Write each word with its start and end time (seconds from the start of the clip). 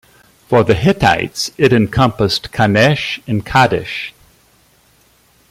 For 0.49 0.63
the 0.63 0.73
Hittites, 0.73 1.51
it 1.59 1.71
encompassed 1.71 2.51
Kanesh 2.51 3.21
and 3.27 3.45
Kadesh. 3.45 4.15